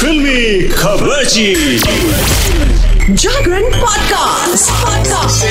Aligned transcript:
फिल्मी 0.00 0.68
खबर 0.68 1.24
जागरण 3.14 3.62
podcast 3.62 4.70
podcast 4.70 5.46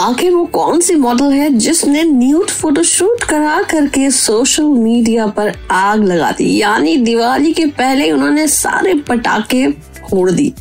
आखिर 0.00 0.32
वो 0.32 0.44
कौन 0.44 0.80
सी 0.80 0.94
मॉडल 0.94 1.32
है 1.32 1.50
जिसने 1.50 2.02
न्यूड 2.02 2.50
फोटोशूट 2.50 3.24
करा 3.24 3.62
करके 3.62 4.10
सोशल 4.10 4.64
मीडिया 4.64 5.26
पर 5.26 5.52
आग 5.70 6.04
लगा 6.04 6.30
दी? 6.30 6.60
यानी 6.62 6.96
दिवाली 6.96 7.52
के 7.52 7.66
पहले 7.66 8.10
उन्होंने 8.12 8.48
सारे 8.48 8.94
पटाखे 8.94 9.68
फोड़ 10.10 10.30
दी। 10.30 10.52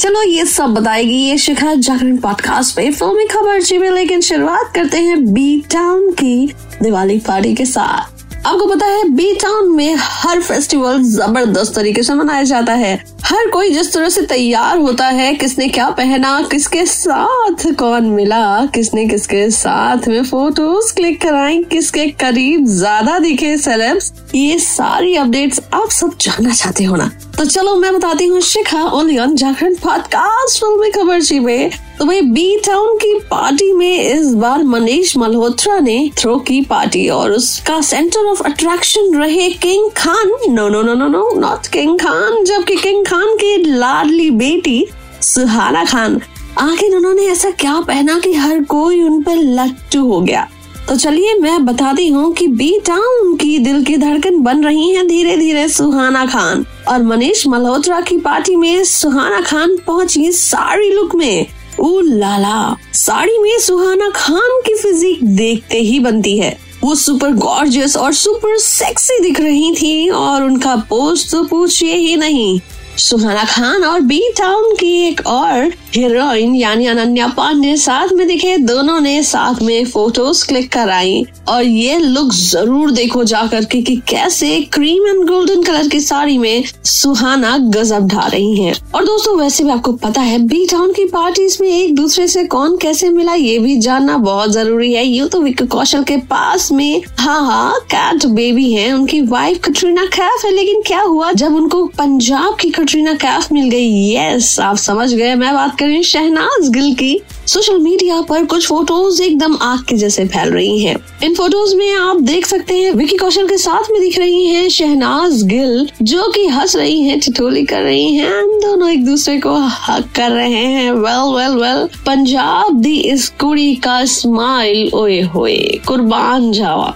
चलो 0.00 0.22
ये 0.22 0.44
सब 0.44 0.74
बताएगी 0.74 1.16
ये 1.16 1.36
शिखा 1.38 1.74
जागरण 1.74 2.16
पॉडकास्ट 2.16 2.76
पे 2.76 2.90
फिल्मी 2.90 3.24
खबर 3.26 3.60
जी 3.60 3.78
में, 3.78 3.90
लेकिन 3.90 4.20
शुरुआत 4.20 4.72
करते 4.74 4.98
हैं 4.98 5.32
बी 5.34 5.60
टाउन 5.72 6.10
की 6.12 6.52
दिवाली 6.82 7.18
पार्टी 7.18 7.54
के 7.54 7.66
साथ। 7.66 8.15
आपको 8.46 8.66
पता 8.66 8.86
है, 8.86 9.02
बी 9.08 9.32
टाउन 9.34 9.70
में 9.76 9.94
हर 9.98 10.40
फेस्टिवल 10.40 11.02
ज़बरदस्त 11.02 11.74
तरीके 11.74 12.02
से 12.02 12.14
मनाया 12.14 12.42
जाता 12.42 12.72
है। 12.72 12.94
हर 13.24 13.50
कोई 13.50 13.70
जिस 13.70 13.92
तरह 13.92 14.08
से 14.08 14.22
तैयार 14.22 14.78
होता 14.78 15.06
है, 15.06 15.32
किसने 15.34 15.66
क्या 15.68 15.88
पहना, 15.90 16.40
किसके 16.50 16.84
साथ 16.86 17.64
कौन 17.78 18.04
मिला, 18.06 18.66
किसने 18.66 19.06
किसके 19.06 19.48
साथ 19.50 20.08
में 20.08 20.22
फ़ोटोज़ 20.24 20.94
क्लिक 20.94 21.20
कराई, 21.22 21.62
किसके 21.62 22.06
करीब 22.20 22.66
ज़्यादा 22.66 23.18
दिखे 23.18 23.56
सेलेब्स 23.56 24.12
ये 24.34 24.58
सारी 24.58 25.16
अपडेट्स 25.16 25.60
आप 25.74 25.90
सब 25.90 26.16
जानना 26.20 26.54
चाहते 26.54 26.84
हो 26.84 26.96
ना। 26.96 27.10
तो 27.38 27.44
चलो, 27.44 27.74
मैं 27.76 27.94
बताती 27.94 28.26
हूँ 28.26 28.40
शिखा 28.42 28.84
ऑन 28.84 29.34
जागरण 29.36 29.74
पॉडकास्ट 29.74 30.60
फिल्मी 30.60 30.90
खबर 30.90 31.20
जी 31.20 31.38
में। 31.38 31.70
तो 31.98 32.04
वही 32.04 32.20
बी 32.20 32.56
टाउन 32.66 32.96
की 32.96 33.12
पार्टी 33.30 33.72
में 33.72 33.98
इस 33.98 34.34
बार 34.34 34.62
मनीष 34.62 35.16
मल्होत्रा 35.16 35.78
ने 35.78 36.10
थ्रो 36.18 36.36
की 36.38 36.60
पार्टी 36.60 37.08
और 37.08 37.32
उसका 37.32 37.80
सेंटर 37.80 38.26
ऑफ़ 38.26 38.42
अट्रैक्शन 38.42 39.14
रहे 39.14 39.48
King 39.50 39.90
Khan 39.90 40.30
no 40.48 40.68
no 40.68 40.82
no 40.82 40.94
no 40.94 41.06
no 41.08 41.30
not 41.40 41.66
King 41.66 41.98
Khan 41.98 42.44
जबकि 42.44 42.76
किंग 42.76 43.06
खान 43.06 43.34
की 43.36 43.56
लाडली 43.56 44.30
बेटी 44.30 44.86
सुहाना 45.22 45.84
खान। 45.84 46.20
आखिर 46.58 46.96
उन्होंने 46.96 47.22
ऐसा 47.22 47.50
क्या 47.50 47.80
पहना 47.80 48.18
कि 48.18 48.32
हर 48.32 48.62
कोई 48.64 49.02
उन 49.02 49.22
पर 49.22 49.36
लट्टू 49.36 50.04
हो 50.04 50.20
गया? 50.20 50.46
तो 50.88 50.96
चलिए 50.96 51.34
मैं 51.34 51.64
बताती 51.64 52.08
हूँ 52.08 52.32
कि 52.32 52.48
बी 52.48 52.78
टाउन 52.86 53.36
की 53.36 53.58
दिल 53.58 53.84
की 53.84 53.96
धड़कन 53.96 54.38
बन 54.38 54.64
रही 54.64 54.90
है 54.90 55.06
धीरे 55.06 55.36
धीरे 55.36 55.68
सुहाना 55.68 56.26
खान। 56.26 56.66
और 56.88 57.02
मनीष 57.02 57.46
मल्होत्रा 57.46 58.00
की 58.00 58.18
पार्टी 58.18 58.56
में 58.56 58.84
सुहाना 58.84 59.40
खान 59.40 59.76
पहुँची 59.86 60.32
साड़ी 60.32 60.90
लुक 60.90 61.14
में। 61.14 61.46
ओ 61.80 62.00
लाला, 62.00 62.76
साड़ी 62.92 63.38
में 63.38 63.58
सुहाना 63.58 64.08
खान 64.08 64.60
की 64.66 64.74
फिजिक 64.74 65.24
देखते 65.36 65.78
ही 65.78 65.98
बनती 66.00 66.38
है। 66.38 66.56
वो 66.84 66.94
सुपर 66.94 67.32
गॉर्जियस 67.32 67.96
और 67.96 68.12
सुपर 68.12 68.56
सेक्सी 68.58 69.18
दिख 69.20 69.40
रही 69.40 69.74
थी 69.74 70.08
और 70.08 70.42
उनका 70.42 70.76
पोज 70.76 71.30
तो 71.30 71.42
पूछिए 71.44 71.94
ही 71.94 72.16
नहीं। 72.16 72.60
सुहाना 72.98 73.44
खान 73.44 73.84
और 73.84 74.00
बी 74.00 74.20
टाउन 74.38 74.74
की 74.74 74.92
एक 75.08 75.20
और 75.26 75.72
हीरोइन 75.94 76.54
यानी 76.54 76.86
अनन्या 76.86 77.26
पांडे 77.26 77.76
साथ 77.76 78.12
में 78.12 78.26
दिखे, 78.28 78.56
दोनों 78.58 78.98
ने 79.00 79.22
साथ 79.22 79.62
में 79.62 79.84
फ़ोटोज़ 79.84 80.46
क्लिक 80.48 80.72
कराई। 80.72 81.24
और 81.48 81.62
ये 81.62 81.98
लुक 81.98 82.32
ज़रूर 82.32 82.90
देखो 82.90 83.24
जाकर 83.24 83.64
के 83.64 83.80
कि 83.82 83.96
कैसे 84.08 84.60
क्रीम 84.72 85.06
एंड 85.06 85.26
गोल्डन 85.28 85.62
कलर 85.62 85.88
की 85.88 86.00
साड़ी 86.00 86.38
में 86.38 86.64
सुहाना 86.84 87.56
गजब 87.58 88.06
ढा 88.08 88.26
रही 88.26 88.56
हैं। 88.56 88.74
और 88.94 89.04
दोस्तों, 89.04 89.36
वैसे 89.38 89.64
भी 89.64 89.70
आपको 89.70 89.92
पता 89.92 90.20
है, 90.20 90.38
बी 90.38 90.64
टाउन 90.66 90.92
की 90.92 91.04
पार्टीज़ 91.04 91.56
में 91.60 91.68
एक 91.68 91.94
दूसरे 91.96 92.26
से 92.28 92.44
कौन 92.46 92.76
कैसे 92.76 93.10
मिला, 93.10 93.34
ये 93.34 93.58
भी 93.58 93.76
जानना 93.78 94.16
बहुत 94.18 94.50
ज़रूरी 94.50 94.92
है। 94.92 95.06
यूँ 95.06 95.28
तो 95.28 95.40
विक्की 95.40 95.66
कौशल 95.66 96.02
के 96.04 96.16
पास 96.26 96.70
में 96.72 97.02
हाँ 97.18 97.40
हाँ 97.46 97.78
कैट 97.84 98.26
बेबी 98.26 98.72
है, 98.72 98.92
उनकी 98.92 99.20
वाइफ 99.26 99.60
कटरीना 99.64 100.06
कैफ 100.06 100.44
है, 100.44 100.50
लेकिन 100.50 100.82
क्या 100.86 101.00
हुआ, 101.00 101.32
जब 101.32 101.54
उनको 101.54 101.84
पंजाब 101.98 102.56
की 102.56 102.70
कटरीना 102.86 103.14
कैफ 103.14 103.52
मिल 103.52 103.70
गई। 103.70 104.14
यस 104.14 104.60
आप 104.60 104.76
समझ 104.76 105.14
गए। 105.14 105.34
मैं 105.34 105.54
बात 105.54 105.78
करें 105.78 106.02
शहनाज 106.02 106.68
गिल 106.68 106.94
की। 106.94 107.20
सोशल 107.46 107.78
मीडिया 107.78 108.20
पर 108.20 108.44
कुछ 108.44 108.66
फ़ोटोज़ 108.66 109.22
एकदम 109.22 109.58
आग 109.62 109.80
के 109.80 109.96
जैसे 109.96 110.24
फैल 110.24 110.48
रही 110.48 110.78
हैं। 110.80 110.96
इन 111.24 111.34
फ़ोटोज़ 111.34 111.76
में 111.76 111.94
आप 111.94 112.20
देख 112.20 112.46
सकते 112.46 112.74
हैं 112.74 112.92
विकी 112.92 113.16
कौशल 113.16 113.46
के 113.46 113.56
साथ 113.58 113.90
में 113.92 114.00
दिख 114.00 114.18
रही 114.18 114.44
हैं 114.44 114.68
शहनाज 114.68 115.42
गिल, 115.42 115.88
जो 116.02 116.28
कि 116.28 116.46
हंस 116.46 116.76
रही 116.76 117.00
हैं, 117.00 117.20
ठिठोली 117.20 117.64
कर 117.64 117.82
रही 117.82 118.14
हैं। 118.14 118.46
दोनों 118.60 118.90
एक 118.90 119.04
दूसरे 119.04 119.38
को 119.38 119.54
हक 119.54 120.08
कर 120.16 120.30
रहे 120.30 120.64
हैं। 120.66 120.92
वेल 120.92 121.34
वेल 121.36 121.62
वेल 121.62 121.86
पंजाब 122.06 122.80
दी 122.80 123.00
इस 123.00 123.28
कुड़ी 123.28 123.74
का 123.74 124.04
स्माइल 124.04 124.90
ओए 124.94 125.20
होए। 125.20 125.80
कुर्बान 125.88 126.52
जावा। 126.52 126.94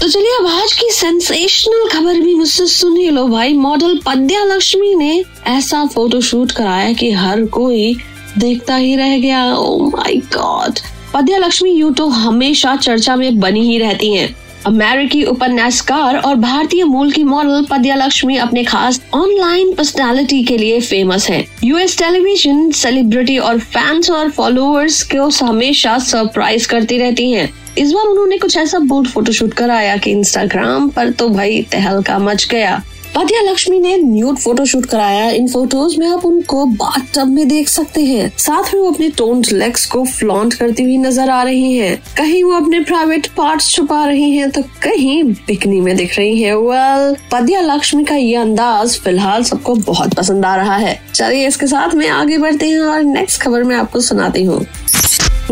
तो 0.00 0.08
चलिए 0.08 0.36
अब 0.38 0.46
आज 0.46 0.72
की 0.72 0.90
सेंसेशनल 0.90 1.88
खबर 1.88 2.20
भी 2.20 2.34
मुझसे 2.34 2.66
सुन 2.66 2.96
ही 2.96 3.08
लो 3.10 3.26
भाई। 3.28 3.52
मॉडल 3.52 3.98
पद्या 4.06 4.44
लक्ष्मी 4.44 4.94
ने 4.94 5.24
ऐसा 5.46 5.84
फ़ोटो 5.86 6.20
शूट 6.20 6.52
कराया 6.52 6.92
कि 6.92 7.10
हर 7.12 7.44
कोई 7.46 7.96
देखता 8.38 8.76
ही 8.76 8.94
रह 8.96 9.16
गया। 9.18 9.42
Oh 9.54 9.78
my 9.86 10.16
God 10.34 10.78
Padma 11.14 11.38
Lakshmi 11.38 11.70
यूँ 11.70 11.92
तो 11.94 12.06
हमेशा 12.08 12.76
चर्चा 12.76 13.16
में 13.16 13.40
बनी 13.40 13.66
ही 13.66 13.78
रहती 13.78 14.14
हैं। 14.14 14.34
अमेरिकी 14.68 15.22
उपन्यासकार 15.24 16.16
और 16.16 16.34
भारतीय 16.36 16.84
मूल 16.84 17.12
की 17.12 17.22
मॉडल 17.24 17.64
पद्या 17.70 17.94
लक्ष्मी 17.94 18.36
अपने 18.36 18.64
खास 18.64 19.00
ऑनलाइन 19.14 19.72
पर्सनालिटी 19.74 20.42
के 20.44 20.56
लिए 20.58 20.80
फ़ेमस 20.80 21.28
हैं। 21.30 21.44
यूएस 21.64 21.98
टेलीविज़न 21.98 22.70
सेलिब्रिटी 22.72 23.38
और 23.38 23.58
फैंस 23.58 24.10
और 24.10 24.30
फॉलोअर्स 24.30 25.02
को 25.14 25.28
हमेशा 25.46 25.98
सरप्राइज़ 25.98 26.68
करती 26.68 26.98
रहती 26.98 27.30
हैं। 27.32 27.48
इस 27.78 27.92
बार 27.92 28.06
उन्होंने 28.06 28.38
कुछ 28.38 28.56
ऐसा 28.56 28.78
बोल्ड 28.78 29.08
फोटोशूट 29.08 29.54
कराया 29.54 29.96
कि 29.96 30.10
इंस्टाग्राम 30.10 30.88
पर 30.88 31.10
तो 31.10 31.28
भाई 31.28 31.60
तहलका 31.72 32.18
मच 32.18 32.46
गया 32.50 32.80
पद्या 33.18 33.40
लक्ष्मी 33.42 33.78
ने 33.78 33.96
न्यूड 33.96 34.36
फोटोशूट 34.38 34.84
कराया 34.86 35.30
इन 35.30 35.48
फ़ोटोज़ 35.48 35.98
में 36.00 36.06
आप 36.06 36.24
उनको 36.24 36.64
बाथ 36.82 37.18
में 37.26 37.48
देख 37.48 37.68
सकते 37.68 38.04
हैं 38.04 38.30
साथ 38.38 38.74
में 38.74 38.80
वो 38.80 38.90
अपने 38.90 39.08
टोन्ड 39.10 39.46
लेग्स 39.52 39.86
को 39.86 40.04
फ्लॉन्ट 40.08 40.54
करती 40.54 40.82
हुई 40.82 40.98
नज़र 40.98 41.30
आ 41.30 41.42
रही 41.42 41.72
हैं। 41.76 41.96
कहीं 42.16 42.44
वो 42.44 42.52
अपने 42.52 42.80
प्राइवेट 42.80 43.26
पार्ट्स 43.36 43.70
छुपा 43.70 44.04
रही 44.04 44.30
हैं 44.30 44.50
तो 44.50 44.62
कहीं 44.82 45.22
बिकनी 45.24 45.80
में 45.80 45.94
दिख 45.96 46.16
रही 46.18 46.40
हैं। 46.42 46.54
वेल 46.54 47.16
पद्या 47.32 47.60
लक्ष्मी 47.60 48.04
का 48.04 48.14
ये 48.14 48.36
अंदाज 48.36 48.98
फ़िलहाल 48.98 49.44
सबको 49.44 49.74
बहुत 49.84 50.14
पसंद 50.14 50.44
आ 50.44 50.54
रहा 50.56 50.76
है 50.76 50.98
चलिए 51.14 51.46
इसके 51.46 51.66
साथ 51.66 51.94
में 51.94 52.08
आगे 52.08 52.38
बढ़ते 52.38 52.68
हैं 52.68 52.80
और 52.80 53.02
नेक्स्ट 53.02 53.42
खबर 53.42 53.62
में 53.62 53.76
आपको 53.76 54.00
सुनाती 54.00 54.44
हूँ 54.44 54.64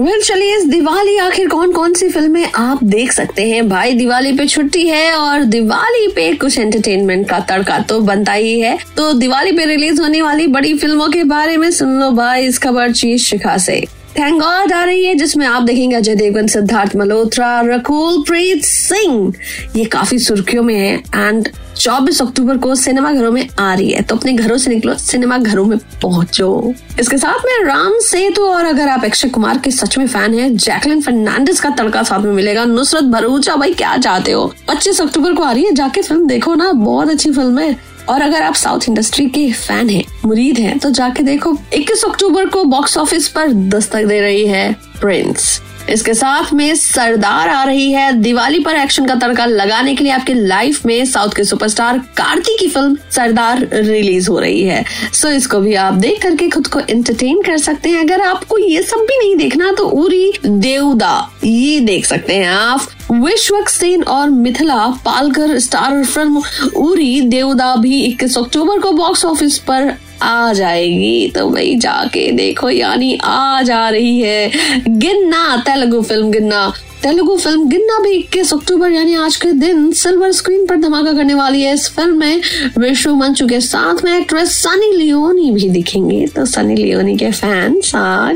वेल 0.00 0.20
चलिए, 0.22 0.56
इस 0.56 0.64
दिवाली 0.64 1.16
आखिर 1.16 1.48
कौन 1.48 1.72
कौन 1.72 1.92
सी 1.94 2.08
फ़िल्में 2.08 2.52
आप 2.54 2.84
देख 2.84 3.12
सकते 3.12 3.42
हैं? 3.50 3.68
भाई, 3.68 3.92
दिवाली 3.92 4.32
पे 4.32 4.46
छुट्टी 4.46 4.86
है 4.88 5.12
और 5.12 5.44
दिवाली 5.44 6.08
पे 6.08 6.32
कुछ 6.32 6.58
एंटरटेनमेंट 6.58 7.28
का 7.28 7.38
तड़का 7.40 7.78
तो 7.78 8.00
बनता 8.00 8.32
ही 8.32 8.60
है। 8.60 8.78
तो 8.96 9.12
दिवाली 9.12 9.52
पे 9.52 9.64
रिलीज़ 9.64 10.00
होने 10.02 10.22
वाली 10.22 10.46
बड़ी 10.46 10.78
फ़िल्मों 10.78 11.08
के 11.08 11.24
बारे 11.24 11.56
में 11.56 11.70
सुन 11.70 12.00
लो 12.00 12.10
भाई, 12.10 12.46
इस 12.46 12.58
खबर 12.58 12.92
चीज़ 12.92 13.22
शिखा 13.22 13.56
से। 13.56 13.80
थैंक 14.18 14.40
गॉड 14.40 14.72
आ 14.72 14.84
रही 14.84 15.04
है, 15.04 15.14
जिसमें 15.14 15.46
आप 15.46 15.62
देखेंगे 15.62 15.96
अजय 15.96 16.14
देवगन, 16.14 16.46
सिद्धार्थ 16.46 16.96
मल्होत्रा, 16.96 17.60
रकुल, 17.60 18.22
प्रीत 18.22 18.64
सिंह। 18.64 19.32
ये 19.76 19.84
काफ़ी 19.84 20.18
सुर्खियों 20.18 20.62
में 20.62 20.74
है 20.74 20.96
एंड 20.96 21.48
24 21.76 22.20
अक्टूबर 22.22 22.56
को 22.56 22.74
सिनेमा 22.74 23.12
घरों 23.12 23.30
में 23.32 23.48
आ 23.58 23.74
रही 23.74 23.90
है 23.90 24.02
तो 24.02 24.16
अपने 24.16 24.32
घरों 24.32 24.56
से 24.56 24.70
निकलो, 24.70 24.94
सिनेमा 24.94 25.38
घरों 25.38 25.64
में 25.64 25.78
पहुंचो। 25.78 26.74
इसके 27.00 27.18
साथ 27.18 27.44
में 27.46 27.64
राम 27.64 27.92
सेतु 28.00 28.42
और 28.42 28.64
अगर 28.64 28.88
आप 28.88 29.04
अक्षय 29.04 29.28
कुमार 29.28 29.58
के 29.58 29.70
सच 29.70 29.98
में 29.98 30.06
फ़ैन 30.06 30.34
हैं, 30.34 30.56
जैकलिन 30.56 31.00
फर्नांडिस 31.00 31.60
का 31.60 31.70
तड़का 31.70 32.02
साथ 32.02 32.20
में 32.20 32.32
मिलेगा। 32.32 32.64
नुसरत 32.64 33.04
भरूचा, 33.04 33.56
भाई, 33.56 33.74
क्या 33.74 33.96
चाहते 33.96 34.32
हो? 34.32 34.54
25 34.68 35.00
अक्टूबर 35.00 35.32
को 35.32 35.42
आ 35.42 35.52
रही 35.52 35.64
है 35.64 35.72
जाके 35.72 36.02
फ़िल्म, 36.02 36.26
देखो 36.26 36.54
ना, 36.54 36.72
बहुत 36.72 37.10
अच्छी 37.10 37.32
फ़िल्म 37.32 37.58
है। 37.58 37.96
और 38.08 38.22
अगर 38.22 38.42
आप 38.42 38.54
साउथ 38.54 38.80
इंडस्ट्री 38.88 39.26
के 39.26 39.52
फ़ैन 39.52 39.88
हैं, 39.90 40.04
मुरीद 40.24 40.58
हैं 40.58 40.78
तो 40.78 40.90
जाके 40.90 41.22
देखो 41.22 41.56
21 41.74 42.04
अक्टूबर 42.04 42.46
को 42.46 42.64
बॉक्स 42.64 42.96
ऑफ़िस 42.98 43.28
पर 43.28 43.52
दस्तक 43.52 44.04
दे 44.04 44.20
रही 44.20 44.46
है 44.46 44.72
प्रिंस। 45.00 45.62
इसके 45.90 46.14
साथ 46.14 46.52
में 46.52 46.74
सरदार 46.74 47.48
आ 47.48 47.62
रही 47.64 47.90
है। 47.92 48.12
दिवाली 48.12 48.58
पर 48.60 48.76
एक्शन 48.76 49.06
का 49.06 49.14
तड़का 49.16 49.44
लगाने 49.46 49.94
के 49.94 50.04
लिए 50.04 50.12
आपके 50.12 50.34
लाइफ 50.34 50.84
में 50.86 51.04
साउथ 51.06 51.34
के 51.36 51.44
सुपरस्टार 51.44 51.98
कार्तिक 52.16 52.58
की 52.60 52.68
फ़िल्म 52.68 52.96
सरदार 53.10 53.66
रिलीज़ 53.74 54.30
हो 54.30 54.38
रही 54.38 54.62
है। 54.62 54.84
सो 55.12 55.28
इसको 55.28 55.60
भी 55.60 55.74
आप 55.76 55.94
देख 55.96 56.22
करके 56.22 56.48
खुद 56.48 56.66
को 56.66 56.80
एंटरटेन 56.80 57.42
कर 57.42 57.58
सकते 57.58 57.88
हैं। 57.88 58.00
अगर 58.00 58.20
आपको 58.22 58.58
ये 58.58 58.82
सब 58.82 59.06
भी 59.08 59.18
नहीं 59.18 59.36
देखना 59.36 59.72
तो 59.72 59.88
उरी 59.94 60.32
देवदा, 60.46 61.30
ये 61.44 61.80
देख 61.80 62.06
सकते 62.06 62.34
हैं 62.34 62.48
आप। 62.48 62.88
विश्वक 63.12 63.68
सेन 63.68 64.02
और 64.04 64.30
मिथिला 64.30 64.86
पालकर 65.04 65.58
स्टार 65.58 66.02
फ़िल्म 66.04 66.42
उरी 66.76 67.20
देवदा 67.20 67.74
भी 67.76 68.00
इक्कीस 68.04 68.38
अक्टूबर 68.38 68.78
को 68.78 68.92
बॉक्स 68.92 69.24
ऑफ़िस 69.24 69.58
पर 69.60 69.94
आ 70.22 70.52
जाएगी 70.52 71.32
तो 71.34 71.48
भाई 71.50 71.76
जाके 71.76 72.32
देखो, 72.32 72.70
यानी 72.70 73.18
आ 73.24 73.62
जा 73.62 73.88
रही 73.88 74.20
है। 74.20 74.50
गिन्ना, 74.88 75.56
तेलुगु 75.56 76.02
फ़िल्म 76.02 76.30
गिन्ना। 76.30 76.72
तेलुगु 77.02 77.36
फ़िल्म 77.36 77.68
गिन्ना 77.68 77.98
भी 78.02 78.10
इक्कीस 78.10 78.52
अक्टूबर, 78.54 78.90
यानी 78.90 79.14
आज 79.14 79.34
के 79.36 79.50
दिन 79.52 79.90
सिल्वर 79.92 80.30
स्क्रीन 80.32 80.64
पर 80.66 80.76
धमाका 80.76 81.12
करने 81.12 81.34
वाली 81.34 81.62
है 81.62 81.72
इस 81.74 81.88
फ़िल्म 81.96 82.18
में 82.18 82.40
विश्व 82.78 83.14
मंचू 83.14 83.46
के 83.46 83.60
साथ 83.60 84.02
में 84.04 84.12
एक्ट्रेस 84.12 84.52
सनी 84.56 84.90
लियोनी 84.92 85.50
भी 85.52 85.68
दिखेंगे। 85.70 86.26
तो 86.26 86.44
सनी 86.46 86.76
लियोनी 86.76 87.16
के 87.16 87.30
फैंस 87.30 87.92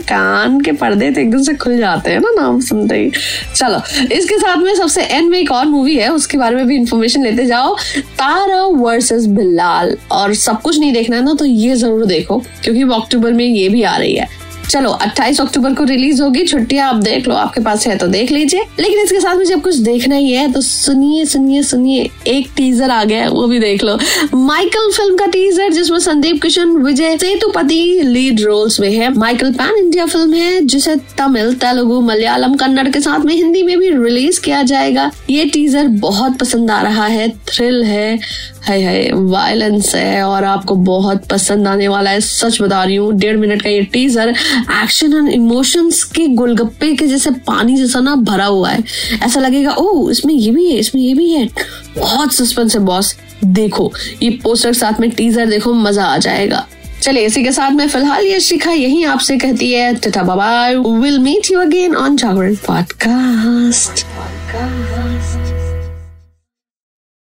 कान 0.08 0.60
के 0.60 0.72
पर्दे 0.72 1.10
तो 1.10 1.20
एकदम 1.20 1.42
से 1.42 1.54
खुल 1.54 1.78
जाते 1.78 2.10
हैं 2.10 2.20
ना, 2.20 2.30
नाम 2.36 2.60
सुनते 2.60 2.96
ही। 2.96 3.10
चलो, 3.56 3.80
इसके 4.14 4.38
साथ 4.38 4.56
में 4.56 4.74
सबसे 4.74 5.02
एंड 5.02 5.30
में 5.30 5.38
एक 5.38 5.52
और 5.52 5.66
मूवी 5.66 5.96
है, 5.96 6.08
उसके 6.10 6.38
बारे 6.38 6.56
में 6.56 6.66
भी 6.66 6.76
इंफॉर्मेशन 6.76 7.22
लेते 7.24 7.46
जाओ। 7.46 7.74
तारा 8.18 8.62
वर्सेस 8.64 9.26
बिल्लाल। 9.28 9.96
और 10.12 10.34
सब 10.36 10.60
कुछ 10.62 10.78
नहीं 10.78 10.92
देखना 10.92 11.16
है 11.16 11.24
ना 11.24 11.34
तो 11.34 11.44
ये 11.44 11.74
ज़रूर 11.76 12.04
देखो, 12.06 12.38
क्योंकि 12.62 12.82
अक्टूबर 12.94 13.32
में 13.32 13.44
ये 13.44 13.68
भी 13.68 13.82
आ 13.82 13.96
रही 13.96 14.14
है। 14.14 14.28
चलो 14.70 14.90
28 15.02 15.40
अक्टूबर 15.40 15.72
को 15.74 15.84
रिलीज़ 15.84 16.22
होगी, 16.22 16.44
छुट्टियाँ 16.46 16.88
आप 16.88 16.96
देख 16.96 17.28
लो, 17.28 17.34
आपके 17.34 17.60
पास 17.60 17.86
है 17.86 17.96
तो 17.98 18.06
देख 18.06 18.30
लीजिए। 18.30 18.64
लेकिन 18.80 18.98
इसके 19.00 19.20
साथ 19.20 19.36
में 19.36 19.44
जब 19.44 19.62
कुछ 19.62 19.76
देखना 19.76 20.16
ही 20.16 20.30
है 20.32 20.50
तो 20.52 20.60
सुनिए 20.60 21.24
सुनिए 21.24 21.62
सुनिए, 21.62 22.08
एक 22.26 22.48
टीजर 22.56 22.90
आ 22.90 23.02
गया 23.04 23.28
वो 23.30 23.46
भी 23.46 23.58
देख 23.58 23.84
लो। 23.84 23.98
माइकल 24.34 24.90
फ़िल्म 24.90 25.16
का 25.16 25.26
टीजर 25.26 25.72
जिसमें 25.72 25.98
संदीप 25.98 26.40
किशन, 26.42 26.76
विजय 26.76 27.16
सेतुपति 27.18 27.80
लीड 28.04 28.40
रोल्स 28.40 28.78
में 28.80 28.90
है। 28.92 29.12
माइकल 29.14 29.52
पैन 29.52 29.78
इंडिया 29.78 30.06
फ़िल्म 30.06 30.34
है, 30.34 30.60
जिसे 30.62 30.96
तमिल, 31.18 31.52
तेलुगु, 31.54 32.00
मलयालम, 32.00 32.54
कन्नड़ 32.54 32.88
के 32.88 33.00
साथ 33.00 33.24
में 33.24 33.34
हिंदी 33.34 33.62
में 33.62 33.78
भी 33.78 33.90
रिलीज़ 33.90 34.40
किया 34.40 34.62
जाएगा। 34.62 35.10
ये 35.30 35.44
टीजर 35.44 35.88
बहुत 36.00 36.38
पसंद 36.38 36.70
आ 36.70 36.80
रहा 36.82 37.06
है 37.06 37.28
थ्रिल 37.48 37.82
है 37.84 38.18
है 38.70 38.80
है 38.80 39.12
वायलेंस 39.12 39.94
है 39.94 40.22
और 40.22 40.44
आपको 40.44 40.74
बहुत 40.74 41.26
पसंद 41.28 41.68
आने 41.68 41.88
वाला 41.88 42.10
है। 42.10 42.20
सच 42.20 42.60
बता 42.62 42.82
रही 42.84 42.96
हूँ, 42.96 43.12
डेढ़ 43.12 43.36
मिनट 43.36 43.62
का 43.62 43.70
ये 43.70 43.82
टीजर 43.92 44.28
एक्शन 44.82 45.14
एंड 45.14 45.28
इमोशंस 45.28 46.02
के 46.14 46.26
गोलगप्पे 46.34 46.94
के 46.96 47.06
जैसे 47.06 47.30
पानी 47.46 47.76
जैसा 47.76 48.00
ना 48.00 48.14
भरा 48.24 48.46
हुआ 48.46 48.70
है। 48.70 48.82
ऐसा 49.22 49.40
लगेगा 49.40 49.72
ओ 49.72 50.10
इसमें 50.10 50.34
ये 50.34 50.50
भी 50.50 50.70
है, 50.70 50.78
इसमें 50.78 51.02
ये 51.02 51.14
भी 51.14 51.30
है। 51.32 51.48
बहुत 51.98 52.32
सस्पेंस 52.32 52.76
है 52.76 52.82
बॉस 52.82 53.14
देखो, 53.44 53.92
ये 54.22 54.30
पोस्टर 54.42 54.72
साथ 54.72 55.00
में 55.00 55.10
टीजर 55.10 55.46
देखो, 55.46 55.74
मज़ा 55.74 56.04
आ 56.04 56.16
जाएगा। 56.18 56.66
चलिए, 57.02 57.26
इसी 57.26 57.42
के 57.42 57.52
साथ 57.52 57.70
में 57.70 57.86
फ़िलहाल 57.88 58.26
ये 58.26 58.40
शिखा 58.40 58.72
यही 58.72 59.04
आपसे 59.04 59.36
कहती 59.38 59.70
है, 59.72 59.94
tata 59.94 60.22
bye 60.22 60.74
will 60.76 61.18
meet 61.18 61.50
you 61.50 61.60
again 61.60 61.94
on 61.96 62.16
Jagran 62.16 62.54
podcast 62.66 64.04